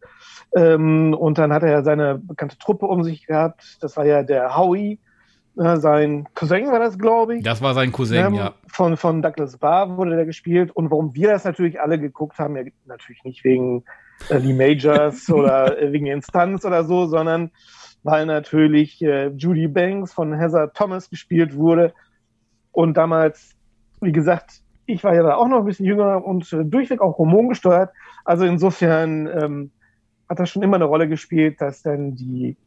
Ähm, 0.55 1.13
und 1.13 1.37
dann 1.37 1.51
hat 1.51 1.63
er 1.63 1.71
ja 1.71 1.83
seine 1.83 2.17
bekannte 2.17 2.57
Truppe 2.57 2.85
um 2.85 3.03
sich 3.03 3.25
gehabt. 3.25 3.77
Das 3.81 3.97
war 3.97 4.05
ja 4.05 4.23
der 4.23 4.55
Howie, 4.55 4.99
sein 5.55 6.27
Cousin 6.35 6.67
war 6.67 6.79
das, 6.79 6.97
glaube 6.97 7.37
ich. 7.37 7.43
Das 7.43 7.61
war 7.61 7.73
sein 7.73 7.91
Cousin, 7.91 8.25
Ähm, 8.25 8.33
ja. 8.33 8.53
Von, 8.67 8.97
von 8.97 9.21
Douglas 9.21 9.57
Barr 9.57 9.97
wurde 9.97 10.15
der 10.15 10.25
gespielt. 10.25 10.71
Und 10.71 10.91
warum 10.91 11.15
wir 11.15 11.29
das 11.29 11.45
natürlich 11.45 11.79
alle 11.79 11.99
geguckt 11.99 12.37
haben, 12.39 12.57
ja, 12.57 12.63
natürlich 12.85 13.23
nicht 13.23 13.43
wegen 13.43 13.83
äh, 14.29 14.37
Lee 14.37 14.53
Majors 14.53 15.29
oder 15.31 15.81
äh, 15.81 15.91
wegen 15.93 16.07
Instanz 16.07 16.65
oder 16.65 16.83
so, 16.83 17.05
sondern 17.05 17.51
weil 18.03 18.25
natürlich 18.25 19.01
äh, 19.01 19.27
Judy 19.29 19.67
Banks 19.67 20.13
von 20.13 20.33
Heather 20.33 20.73
Thomas 20.73 21.09
gespielt 21.09 21.55
wurde. 21.55 21.93
Und 22.71 22.97
damals, 22.97 23.55
wie 24.01 24.11
gesagt, 24.11 24.61
ich 24.85 25.03
war 25.03 25.15
ja 25.15 25.23
da 25.23 25.35
auch 25.35 25.47
noch 25.47 25.59
ein 25.59 25.65
bisschen 25.65 25.85
jünger 25.85 26.23
und 26.23 26.51
äh, 26.53 26.65
durchweg 26.65 27.01
auch 27.01 27.17
hormongesteuert. 27.17 27.91
Also 28.25 28.45
insofern 28.45 29.27
ähm, 29.27 29.71
hat 30.29 30.39
das 30.39 30.49
schon 30.49 30.63
immer 30.63 30.75
eine 30.75 30.85
Rolle 30.85 31.07
gespielt, 31.07 31.61
dass 31.61 31.81
dann 31.81 32.15
die 32.15 32.57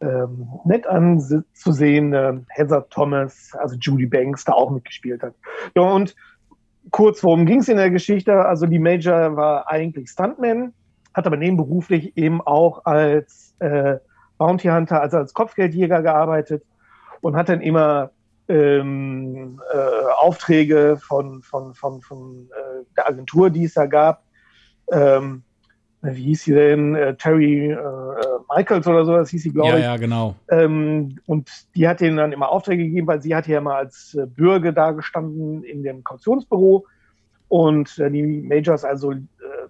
ähm, 0.00 0.48
nett 0.64 0.86
anzusehende 0.86 2.44
Heather 2.48 2.88
Thomas, 2.88 3.52
also 3.58 3.76
Judy 3.76 4.06
Banks, 4.06 4.44
da 4.44 4.52
auch 4.52 4.70
mitgespielt 4.70 5.22
hat. 5.22 5.34
Ja, 5.74 5.82
und 5.82 6.14
kurz, 6.90 7.22
worum 7.22 7.46
ging 7.46 7.60
es 7.60 7.68
in 7.68 7.76
der 7.76 7.90
Geschichte? 7.90 8.44
Also 8.46 8.66
die 8.66 8.78
Major 8.78 9.36
war 9.36 9.70
eigentlich 9.70 10.10
Stuntman, 10.10 10.72
hat 11.14 11.26
aber 11.26 11.36
nebenberuflich 11.36 12.16
eben 12.16 12.40
auch 12.40 12.84
als 12.84 13.54
äh, 13.60 13.96
Bounty 14.38 14.68
Hunter, 14.68 15.00
also 15.00 15.16
als 15.16 15.32
Kopfgeldjäger 15.32 16.02
gearbeitet 16.02 16.62
und 17.22 17.36
hat 17.36 17.48
dann 17.48 17.60
immer 17.60 18.10
ähm, 18.48 19.60
äh, 19.72 19.76
Aufträge 20.18 20.98
von, 20.98 21.42
von, 21.42 21.74
von, 21.74 22.00
von 22.02 22.48
äh, 22.52 22.84
der 22.96 23.08
Agentur, 23.08 23.50
die 23.50 23.64
es 23.64 23.74
da 23.74 23.86
gab. 23.86 24.22
Ähm, 24.92 25.42
wie 26.14 26.24
hieß 26.24 26.44
sie 26.44 26.54
denn? 26.54 26.94
Äh, 26.94 27.16
Terry 27.16 27.70
äh, 27.70 27.72
äh, 27.72 27.76
Michaels 28.54 28.86
oder 28.86 29.04
so, 29.04 29.12
das 29.12 29.30
hieß 29.30 29.42
sie, 29.42 29.50
glaube 29.52 29.70
Ja, 29.70 29.76
ich. 29.78 29.84
ja, 29.84 29.96
genau. 29.96 30.36
Ähm, 30.48 31.18
und 31.26 31.50
die 31.74 31.88
hat 31.88 32.00
denen 32.00 32.16
dann 32.16 32.32
immer 32.32 32.50
Aufträge 32.50 32.84
gegeben, 32.84 33.06
weil 33.06 33.22
sie 33.22 33.34
hat 33.34 33.46
ja 33.46 33.60
mal 33.60 33.76
als 33.76 34.14
äh, 34.14 34.26
Bürger 34.26 34.72
da 34.72 34.92
gestanden 34.92 35.64
in 35.64 35.82
dem 35.82 36.04
Kautionsbüro. 36.04 36.86
Und 37.48 37.98
äh, 37.98 38.10
die 38.10 38.22
Majors, 38.22 38.84
also 38.84 39.12
äh, 39.12 39.18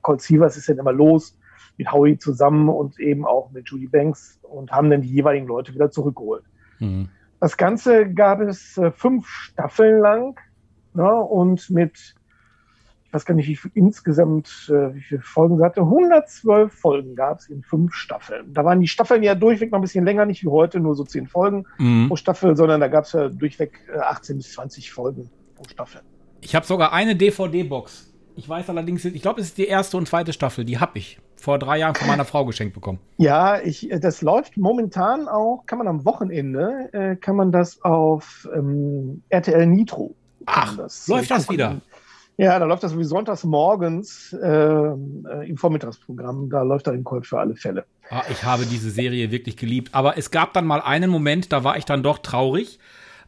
Colt 0.03 0.20
Sievers 0.20 0.57
ist 0.57 0.68
dann 0.68 0.78
immer 0.78 0.93
los 0.93 1.39
mit 1.78 1.93
Howie 1.93 2.18
zusammen 2.18 2.68
und 2.68 2.99
eben 2.99 3.26
auch 3.26 3.51
mit 3.53 3.68
Judy 3.68 3.87
Banks 3.87 4.39
und 4.43 4.72
haben 4.72 4.91
dann 4.91 5.03
die 5.03 5.11
jeweiligen 5.11 5.47
Leute 5.47 5.74
wieder 5.74 5.91
zurückgeholt. 5.91 6.45
Mhm. 6.78 7.09
Das 7.41 7.57
Ganze 7.57 8.12
gab 8.12 8.41
es 8.41 8.78
äh, 8.78 8.91
fünf 8.91 9.28
Staffeln 9.28 10.01
lang 10.01 10.41
ne, 10.95 11.14
und 11.14 11.68
mit, 11.70 12.14
weiß 13.16 13.24
gar 13.24 13.34
nicht, 13.34 13.48
wie 13.48 13.56
viel 13.56 13.70
insgesamt, 13.74 14.70
äh, 14.70 14.94
wie 14.94 15.00
viele 15.00 15.20
Folgen 15.22 15.56
sie 15.58 15.64
hatte. 15.64 15.80
112 15.80 16.72
Folgen 16.72 17.14
gab 17.16 17.40
es 17.40 17.48
in 17.48 17.62
fünf 17.62 17.94
Staffeln. 17.94 18.52
Da 18.52 18.64
waren 18.64 18.80
die 18.80 18.86
Staffeln 18.88 19.22
ja 19.22 19.34
durchweg 19.34 19.72
noch 19.72 19.78
ein 19.78 19.82
bisschen 19.82 20.04
länger, 20.04 20.24
nicht 20.26 20.44
wie 20.44 20.48
heute, 20.48 20.78
nur 20.78 20.94
so 20.94 21.02
zehn 21.04 21.26
Folgen 21.26 21.64
Mhm. 21.78 22.08
pro 22.08 22.16
Staffel, 22.16 22.56
sondern 22.56 22.80
da 22.80 22.88
gab 22.88 23.04
es 23.04 23.12
ja 23.12 23.28
durchweg 23.28 23.80
äh, 23.92 23.98
18 23.98 24.36
bis 24.36 24.52
20 24.52 24.92
Folgen 24.92 25.30
pro 25.56 25.64
Staffel. 25.68 26.02
Ich 26.42 26.54
habe 26.54 26.64
sogar 26.66 26.92
eine 26.92 27.16
DVD-Box. 27.16 28.12
Ich 28.38 28.46
weiß 28.48 28.68
allerdings, 28.68 29.02
ich 29.04 29.22
glaube, 29.22 29.40
es 29.40 29.46
ist 29.48 29.58
die 29.58 29.66
erste 29.66 29.96
und 29.96 30.06
zweite 30.06 30.32
Staffel. 30.34 30.66
Die 30.66 30.78
habe 30.78 30.98
ich 30.98 31.18
vor 31.36 31.58
drei 31.58 31.78
Jahren 31.78 31.94
von 31.94 32.06
meiner 32.06 32.26
Frau 32.26 32.44
geschenkt 32.44 32.74
bekommen. 32.74 32.98
Ja, 33.16 33.58
ich, 33.60 33.90
äh, 33.90 33.98
das 33.98 34.20
läuft 34.20 34.56
momentan 34.58 35.26
auch, 35.26 35.64
kann 35.66 35.78
man 35.78 35.88
am 35.88 36.04
Wochenende, 36.04 36.90
äh, 36.92 37.16
kann 37.16 37.36
man 37.36 37.50
das 37.50 37.82
auf 37.82 38.46
ähm, 38.54 39.22
RTL 39.30 39.66
Nitro. 39.66 40.14
man 40.44 40.76
das, 40.76 41.08
läuft 41.08 41.30
äh, 41.30 41.34
das 41.34 41.48
wieder? 41.50 41.76
Ja, 42.39 42.59
da 42.59 42.66
läuft 42.66 42.82
das 42.82 42.97
wie 42.99 43.05
sonntags 43.05 43.45
morgens 43.45 44.37
ähm, 44.43 45.26
äh, 45.30 45.49
im 45.49 45.57
Vormittagsprogramm. 45.57 46.51
Da 46.51 46.62
läuft 46.62 46.87
da 46.87 46.93
in 46.93 47.03
Colt 47.03 47.26
für 47.26 47.39
alle 47.39 47.57
Fälle. 47.57 47.87
Ah, 48.11 48.22
ich 48.30 48.45
habe 48.45 48.66
diese 48.66 48.91
Serie 48.91 49.30
wirklich 49.30 49.57
geliebt. 49.57 49.95
Aber 49.95 50.18
es 50.18 50.30
gab 50.30 50.53
dann 50.53 50.66
mal 50.66 50.82
einen 50.82 51.11
Moment, 51.11 51.53
da 51.53 51.64
war 51.64 51.78
ich 51.78 51.87
dann 51.87 52.03
doch 52.03 52.18
traurig. 52.18 52.78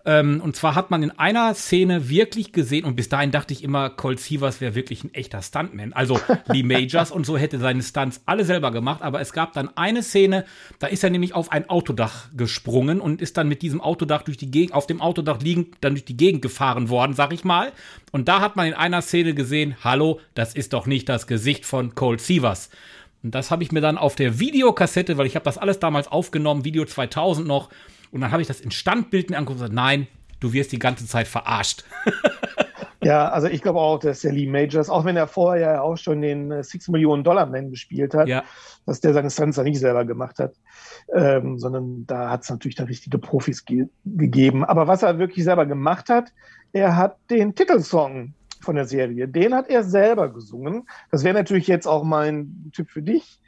Ähm, 0.09 0.41
und 0.41 0.57
zwar 0.57 0.75
hat 0.75 0.91
man 0.91 1.03
in 1.03 1.11
einer 1.11 1.53
Szene 1.53 2.09
wirklich 2.09 2.53
gesehen, 2.53 2.87
und 2.87 2.97
bis 2.97 3.11
dahin 3.11 3.31
dachte 3.31 3.53
ich 3.53 3.63
immer, 3.63 3.91
Colt 3.91 4.19
Sievers 4.19 4.59
wäre 4.63 4.75
wirklich 4.75 5.05
ein 5.05 5.13
echter 5.13 5.43
Stuntman. 5.43 5.93
Also 5.93 6.19
Lee 6.47 6.63
Majors 6.65 7.11
und 7.11 7.27
so 7.27 7.37
hätte 7.37 7.59
seine 7.59 7.83
Stunts 7.83 8.23
alle 8.25 8.47
selber 8.47 8.71
gemacht. 8.71 9.03
Aber 9.03 9.21
es 9.21 9.35
gab 9.35 9.53
dann 9.53 9.69
eine 9.77 10.03
Szene, 10.03 10.47
da 10.79 10.87
ist 10.87 11.05
er 11.05 11.11
nämlich 11.11 11.35
auf 11.35 11.53
ein 11.53 11.69
Autodach 11.69 12.29
gesprungen 12.35 13.03
und 13.03 13.21
ist 13.21 13.37
dann 13.37 13.49
mit 13.49 13.61
diesem 13.61 13.83
Autodach 13.83 14.23
durch 14.23 14.39
die 14.39 14.51
Gegend, 14.51 14.73
auf 14.73 14.87
dem 14.87 15.03
Autodach 15.03 15.43
liegend, 15.43 15.77
dann 15.83 15.93
durch 15.93 16.07
die 16.07 16.17
Gegend 16.17 16.41
gefahren 16.41 16.89
worden, 16.89 17.13
sag 17.13 17.35
ich 17.35 17.45
mal. 17.45 17.71
Und 18.11 18.29
da 18.29 18.41
hat 18.41 18.57
man 18.57 18.67
in 18.67 18.73
einer 18.73 19.03
Szene 19.03 19.35
gesehen, 19.35 19.77
hallo, 19.85 20.21
das 20.33 20.55
ist 20.55 20.73
doch 20.73 20.87
nicht 20.87 21.11
das 21.11 21.27
Gesicht 21.27 21.67
von 21.67 21.95
Colt 21.95 22.23
Sievers. 22.23 22.71
Und 23.23 23.35
das 23.35 23.51
habe 23.51 23.63
ich 23.63 23.73
mir 23.73 23.83
dann 23.83 23.99
auf 23.99 24.17
der 24.17 24.41
Videokassette, 24.41 25.19
weil 25.19 25.27
ich 25.27 25.35
habe 25.35 25.45
das 25.45 25.59
alles 25.59 25.81
damals 25.81 26.09
aufgenommen, 26.09 26.65
Video 26.65 26.87
2000 26.87 27.47
noch. 27.47 27.69
Und 28.11 28.21
dann 28.21 28.31
habe 28.33 28.43
ich 28.43 28.49
das 28.49 28.61
in 28.61 28.71
Standbild 28.71 29.31
mir 29.31 29.37
angeguckt 29.37 29.61
und 29.61 29.67
gesagt, 29.67 29.75
nein, 29.75 30.07
du 30.41 30.53
wirst 30.53 30.73
die 30.73 30.79
ganze 30.79 31.07
Zeit 31.07 31.29
verarscht. 31.29 31.85
Ja, 33.01 33.29
also 33.29 33.47
ich 33.47 33.63
glaube 33.63 33.79
auch, 33.79 33.99
dass 34.01 34.21
der 34.23 34.33
Lee 34.33 34.49
Majors, 34.49 34.91
auch 34.91 35.05
wenn 35.05 35.17
er 35.17 35.29
vorher 35.29 35.75
ja 35.75 35.81
auch 35.83 35.97
schon 35.97 36.21
den 36.21 36.51
äh, 36.51 36.65
Six 36.65 36.89
Millionen 36.89 37.23
Dollar 37.23 37.47
Man 37.47 37.71
gespielt 37.71 38.13
hat, 38.13 38.27
Ja. 38.27 38.43
dass 38.87 39.01
der 39.01 39.15
seine 39.15 39.31
Stunts 39.31 39.57
da 39.57 39.63
nicht 39.63 39.79
selber 39.79 40.05
gemacht 40.05 40.39
hat, 40.41 40.55
ähm, 41.15 41.59
sondern 41.59 42.07
da 42.07 42.29
hat 42.29 42.43
es 42.43 42.51
natürlich 42.51 42.75
da 42.75 42.85
richtige 42.85 43.19
Profis 43.19 43.65
ge 43.65 43.87
gegeben. 44.05 44.65
Aber 44.65 44.89
was 44.89 45.03
er 45.05 45.19
wirklich 45.19 45.45
selber 45.45 45.65
gemacht 45.65 46.09
hat, 46.09 46.33
er 46.73 46.97
hat 46.97 47.17
den 47.31 47.55
Titelsong 47.55 48.35
von 48.61 48.75
der 48.75 48.87
Serie, 48.87 49.29
den 49.29 49.55
hat 49.55 49.71
er 49.71 49.85
selber 49.85 50.29
gesungen. 50.29 50.89
Das 51.13 51.23
wäre 51.23 51.35
natürlich 51.35 51.69
jetzt 51.69 51.87
auch 51.87 52.03
mein 52.03 52.73
Tipp 52.75 52.91
für 52.91 53.03
dich, 53.03 53.39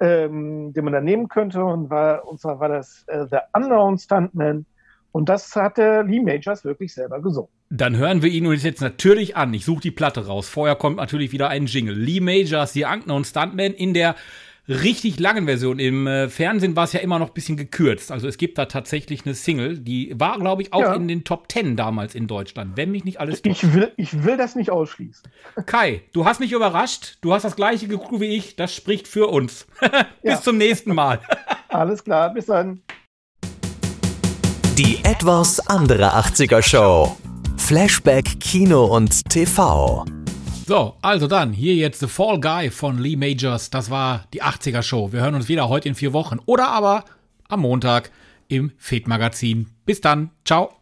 ähm, 0.00 0.72
den 0.72 0.84
man 0.84 0.92
da 0.92 1.00
nehmen 1.00 1.28
könnte. 1.28 1.64
Und, 1.64 1.90
war, 1.90 2.26
und 2.26 2.40
zwar 2.40 2.60
war 2.60 2.68
das 2.68 3.04
äh, 3.08 3.26
The 3.30 3.38
Unknown 3.54 3.98
Stuntman. 3.98 4.66
Und 5.12 5.28
das 5.28 5.56
hat 5.56 5.78
der 5.78 6.02
Lee 6.02 6.20
Majors 6.20 6.64
wirklich 6.64 6.92
selber 6.92 7.22
gesungen. 7.22 7.50
Dann 7.70 7.96
hören 7.96 8.22
wir 8.22 8.30
ihn 8.30 8.46
uns 8.46 8.62
jetzt 8.62 8.82
natürlich 8.82 9.36
an. 9.36 9.52
Ich 9.54 9.64
suche 9.64 9.80
die 9.80 9.90
Platte 9.90 10.26
raus. 10.26 10.48
Vorher 10.48 10.76
kommt 10.76 10.98
natürlich 10.98 11.32
wieder 11.32 11.48
ein 11.48 11.66
Jingle. 11.66 11.96
Lee 11.96 12.20
Majors, 12.20 12.74
The 12.74 12.84
Unknown 12.84 13.24
Stuntman 13.24 13.72
in 13.72 13.94
der 13.94 14.14
richtig 14.68 15.20
langen 15.20 15.46
Version. 15.46 15.78
Im 15.78 16.06
äh, 16.06 16.28
Fernsehen 16.28 16.74
war 16.76 16.84
es 16.84 16.92
ja 16.92 17.00
immer 17.00 17.18
noch 17.18 17.28
ein 17.28 17.34
bisschen 17.34 17.56
gekürzt. 17.56 18.10
Also 18.10 18.26
es 18.28 18.36
gibt 18.38 18.58
da 18.58 18.66
tatsächlich 18.66 19.24
eine 19.24 19.34
Single, 19.34 19.78
die 19.78 20.14
war, 20.18 20.38
glaube 20.38 20.62
ich, 20.62 20.72
auch 20.72 20.80
Ja. 20.80 20.94
in 20.94 21.08
den 21.08 21.24
Top 21.24 21.50
10 21.50 21.76
damals 21.76 22.14
in 22.14 22.26
Deutschland, 22.26 22.76
wenn 22.76 22.90
mich 22.90 23.04
nicht 23.04 23.20
alles 23.20 23.42
täuscht. 23.42 23.62
Ich 23.62 23.74
will, 23.74 23.92
ich 23.96 24.24
will 24.24 24.36
das 24.36 24.56
nicht 24.56 24.70
ausschließen. 24.70 25.22
Kai, 25.66 26.02
du 26.12 26.24
hast 26.24 26.40
mich 26.40 26.52
überrascht. 26.52 27.18
Du 27.20 27.32
hast 27.32 27.44
das 27.44 27.56
gleiche 27.56 27.86
geguckt 27.88 28.20
wie 28.20 28.36
ich. 28.36 28.56
Das 28.56 28.74
spricht 28.74 29.06
für 29.08 29.28
uns. 29.28 29.66
Bis 30.22 30.32
Ja. 30.32 30.40
zum 30.40 30.58
nächsten 30.58 30.94
Mal. 30.94 31.20
Alles 31.68 32.02
klar, 32.04 32.32
bis 32.32 32.46
dann. 32.46 32.80
Die 34.78 34.98
etwas 35.04 35.60
andere 35.68 36.14
80er 36.14 36.62
Show. 36.62 37.16
Flashback 37.56 38.38
Kino 38.40 38.84
und 38.84 39.28
TV. 39.30 40.04
So, 40.66 40.96
also 41.00 41.28
dann, 41.28 41.52
hier 41.52 41.76
jetzt 41.76 42.00
The 42.00 42.08
Fall 42.08 42.40
Guy 42.40 42.70
von 42.72 42.98
Lee 42.98 43.14
Majors. 43.14 43.70
Das 43.70 43.88
war 43.88 44.24
die 44.32 44.42
80er 44.42 44.82
Show. 44.82 45.12
Wir 45.12 45.20
hören 45.20 45.36
uns 45.36 45.48
wieder 45.48 45.68
heute 45.68 45.88
in 45.88 45.94
vier 45.94 46.12
Wochen 46.12 46.40
oder 46.44 46.66
aber 46.66 47.04
am 47.48 47.60
Montag 47.60 48.10
im 48.48 48.72
Fed 48.76 49.06
Magazin. 49.06 49.68
Bis 49.84 50.00
dann. 50.00 50.30
Ciao. 50.44 50.72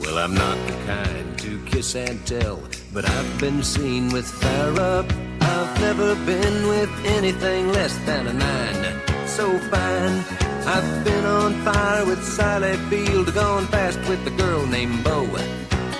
Well, 0.00 0.18
I'm 0.18 0.34
not 0.34 0.58
the 0.66 0.74
kind 0.86 1.38
to 1.38 1.70
kiss 1.70 1.96
and 1.96 2.20
tell, 2.26 2.58
but 2.92 3.06
I've 3.06 3.40
been 3.40 3.62
seen 3.62 4.12
with 4.12 4.26
fire 4.26 4.98
up. 4.98 5.06
I've 5.40 5.80
never 5.80 6.14
been 6.26 6.68
with 6.68 6.90
anything 7.16 7.72
less 7.72 7.96
than 8.04 8.26
a 8.26 8.34
nine. 8.34 9.00
So 9.26 9.58
fine, 9.70 10.22
I've 10.64 11.04
been 11.04 11.26
on 11.26 11.60
fire 11.62 12.04
with 12.06 12.22
Sally 12.24 12.76
Field, 12.88 13.34
gone 13.34 13.66
fast 13.66 13.98
with 14.08 14.24
a 14.28 14.30
girl 14.30 14.64
named 14.64 15.02
Bo. 15.02 15.26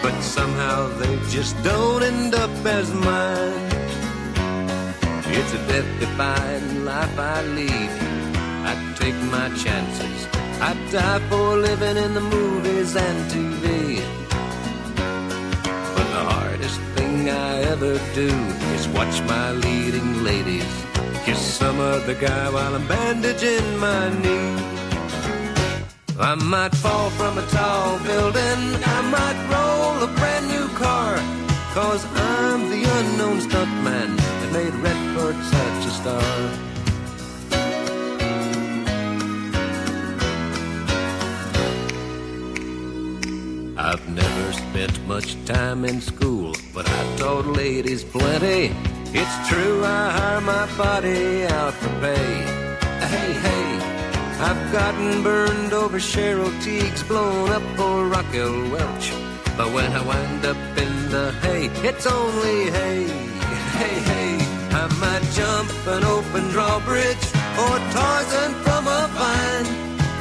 But 0.01 0.21
somehow 0.23 0.87
they 0.99 1.17
just 1.31 1.61
don't 1.65 2.03
end 2.05 2.35
up 2.37 2.51
as 2.65 2.93
mine. 2.95 3.69
It's 5.35 5.53
a 5.55 5.67
death-defying 5.67 6.85
life 6.85 7.19
I 7.19 7.43
lead. 7.43 7.91
I 8.71 8.95
take 8.97 9.19
my 9.33 9.49
chances. 9.57 10.29
I 10.61 10.75
die 10.93 11.19
for 11.29 11.57
living 11.57 11.97
in 11.97 12.15
the 12.15 12.21
movies 12.21 12.95
and 12.95 13.31
TV. 13.33 14.01
But 15.97 16.09
the 16.17 16.25
hardest 16.35 16.81
thing 16.95 17.29
I 17.29 17.63
ever 17.63 17.99
do 18.15 18.29
is 18.77 18.87
watch 18.89 19.21
my 19.23 19.51
leading 19.51 20.23
ladies 20.23 20.73
kiss 21.25 21.41
some 21.41 21.79
other 21.79 22.15
guy 22.15 22.51
while 22.51 22.75
I'm 22.75 22.87
bandaging 22.87 23.79
my 23.79 24.09
knee. 24.23 24.73
I 26.19 26.35
might 26.35 26.75
fall 26.75 27.11
from 27.11 27.39
a 27.39 27.47
tall 27.47 27.99
building. 28.01 28.61
I 28.97 29.01
might 29.17 29.39
roll 29.55 30.03
a 30.09 30.13
brand 30.19 30.49
new 30.49 30.69
car. 30.77 31.17
Cause 31.75 32.05
I'm 32.15 32.71
the 32.71 32.83
unknown 32.99 33.39
stuntman 33.41 34.17
that 34.17 34.53
made 34.53 34.75
Redford 34.75 35.37
such 35.57 35.87
a 35.87 35.93
star. 36.01 36.73
I've 43.79 44.09
never 44.09 44.53
spent 44.53 45.07
much 45.07 45.37
time 45.45 45.85
in 45.85 46.01
school, 46.01 46.55
but 46.75 46.89
I 46.89 47.17
taught 47.17 47.47
ladies 47.47 48.05
plenty. 48.05 48.75
It's 49.15 49.49
true, 49.49 49.85
I 49.85 50.11
hire 50.11 50.41
my 50.41 50.67
body 50.79 51.45
out 51.45 51.75
for 51.75 51.91
pay. 52.01 52.33
Hey, 53.13 53.33
hey, 53.47 53.67
I've 54.41 54.73
gotten 54.73 55.23
burned 55.23 55.75
over 55.75 55.99
Cheryl 55.99 56.51
Teagues, 56.63 57.03
blown 57.07 57.51
up 57.51 57.63
for 57.77 58.09
Raquel 58.09 58.71
Welch. 58.71 59.13
But 59.55 59.71
when 59.75 59.93
I 59.93 60.03
wind 60.03 60.47
up 60.47 60.57
in 60.79 61.11
the 61.11 61.31
hay, 61.43 61.67
it's 61.87 62.07
only 62.07 62.71
hay. 62.71 63.05
Hey, 63.77 63.97
hey, 64.11 64.31
I 64.81 64.85
might 64.99 65.25
jump 65.35 65.71
an 65.89 66.05
open 66.05 66.49
drawbridge 66.49 67.27
or 67.63 67.75
Tarzan 67.93 68.53
from 68.65 68.87
a 68.87 69.03
vine. 69.13 69.69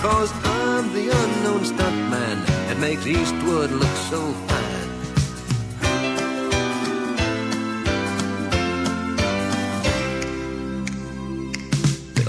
Cause 0.01 0.31
I'm 0.43 0.91
the 0.93 1.07
unknown 1.21 1.61
stuntman 1.61 2.45
that 2.67 2.77
makes 2.77 3.07
Eastwood 3.07 3.71
look 3.71 3.95
so 4.09 4.19
fine. 4.49 4.90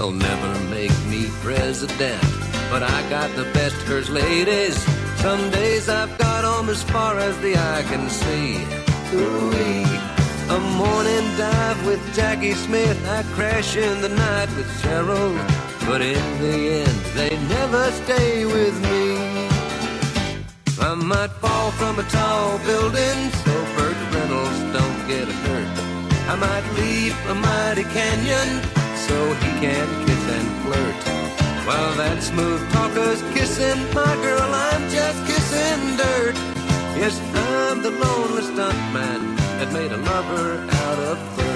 They'll 0.03 0.11
never 0.11 0.59
make 0.65 0.91
me 1.07 1.29
president, 1.41 2.21
but 2.69 2.83
I 2.83 3.09
got 3.09 3.33
the 3.37 3.45
best 3.53 3.77
first 3.87 4.09
ladies. 4.09 4.75
Some 5.21 5.49
days 5.49 5.87
I've 5.87 6.17
got 6.17 6.43
'em 6.43 6.67
as 6.67 6.83
far 6.83 7.17
as 7.19 7.37
the 7.37 7.55
eye 7.55 7.83
can 7.91 8.09
see. 8.09 8.49
Ooh-wee. 9.15 9.87
A 10.57 10.59
morning 10.81 11.25
dive 11.37 11.79
with 11.85 12.01
Jackie 12.13 12.53
Smith. 12.65 12.99
I 13.17 13.23
crash 13.35 13.77
in 13.77 14.01
the 14.01 14.09
night 14.09 14.49
with 14.57 14.69
Cheryl. 14.81 15.31
But 15.87 16.01
in 16.01 16.27
the 16.43 16.57
end, 16.83 16.99
they 17.15 17.31
never 17.57 17.83
stay 18.03 18.43
with 18.43 18.75
me. 18.89 19.03
I 20.89 20.95
might 20.95 21.33
fall 21.43 21.71
from 21.79 21.95
a 22.03 22.05
tall 22.17 22.59
building 22.69 23.19
so 23.45 23.53
Burt 23.77 23.99
Reynolds 24.13 24.61
don't 24.77 25.01
get 25.13 25.27
hurt. 25.45 25.71
I 26.33 26.35
might 26.45 26.65
leap 26.77 27.15
a 27.33 27.35
mighty 27.35 27.85
canyon 27.97 28.49
so 29.07 29.33
he 29.33 29.51
can 29.63 29.87
kiss 30.05 30.23
and 30.37 30.49
flirt. 30.63 31.01
While 31.67 31.93
that 31.95 32.21
smooth 32.21 32.61
talker's 32.71 33.21
kissing 33.33 33.81
my 33.93 34.13
girl, 34.25 34.49
I'm 34.69 34.83
just 34.89 35.19
kissing 35.29 35.81
dirt. 35.97 36.35
Yes, 37.01 37.15
I'm 37.35 37.81
the 37.81 37.91
lonely 37.91 38.43
stuntman 38.49 39.35
that 39.59 39.71
made 39.73 39.91
a 39.91 39.97
lover 39.97 40.59
out 40.83 40.99
of 40.99 41.17
Bert. 41.35 41.52